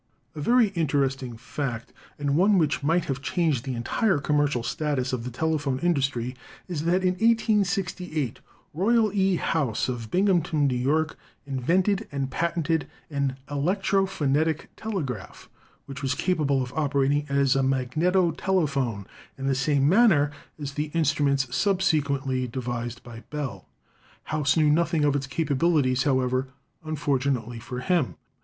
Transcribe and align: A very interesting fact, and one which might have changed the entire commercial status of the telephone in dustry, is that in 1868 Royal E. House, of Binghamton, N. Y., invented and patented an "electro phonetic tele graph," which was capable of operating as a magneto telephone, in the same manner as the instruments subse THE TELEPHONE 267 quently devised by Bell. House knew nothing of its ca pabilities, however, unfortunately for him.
A 0.33 0.41
very 0.41 0.69
interesting 0.69 1.37
fact, 1.37 1.93
and 2.17 2.35
one 2.35 2.57
which 2.57 2.81
might 2.81 3.05
have 3.05 3.21
changed 3.21 3.65
the 3.65 3.75
entire 3.75 4.17
commercial 4.17 4.63
status 4.63 5.13
of 5.13 5.25
the 5.25 5.29
telephone 5.29 5.77
in 5.77 5.93
dustry, 5.93 6.35
is 6.67 6.85
that 6.85 7.03
in 7.03 7.09
1868 7.09 8.39
Royal 8.73 9.13
E. 9.13 9.35
House, 9.35 9.87
of 9.87 10.09
Binghamton, 10.09 10.71
N. 10.71 10.83
Y., 10.87 11.05
invented 11.45 12.07
and 12.11 12.31
patented 12.31 12.87
an 13.11 13.35
"electro 13.47 14.07
phonetic 14.07 14.71
tele 14.75 15.03
graph," 15.03 15.47
which 15.85 16.01
was 16.01 16.15
capable 16.15 16.63
of 16.63 16.73
operating 16.75 17.27
as 17.29 17.55
a 17.55 17.61
magneto 17.61 18.31
telephone, 18.31 19.05
in 19.37 19.45
the 19.45 19.53
same 19.53 19.87
manner 19.87 20.31
as 20.59 20.71
the 20.73 20.85
instruments 20.95 21.45
subse 21.45 21.91
THE 21.91 22.01
TELEPHONE 22.01 22.23
267 22.23 22.49
quently 22.51 22.51
devised 22.51 23.03
by 23.03 23.19
Bell. 23.29 23.67
House 24.23 24.57
knew 24.57 24.71
nothing 24.71 25.05
of 25.05 25.15
its 25.15 25.27
ca 25.27 25.45
pabilities, 25.45 26.05
however, 26.05 26.47
unfortunately 26.83 27.59
for 27.59 27.81
him. 27.81 28.15